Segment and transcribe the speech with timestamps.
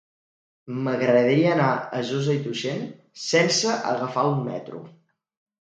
[0.87, 1.67] M'agradaria anar
[1.99, 2.83] a Josa i Tuixén
[3.29, 4.85] sense agafar el metro.